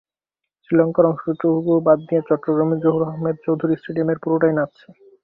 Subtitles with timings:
[0.63, 4.87] শ্রীলঙ্কান অংশটুকু বাদ দিয়ে চট্টগ্রামের জহুর আহমেদ চৌধুরী স্টেডিয়ামের পুরোটাই নাচছে।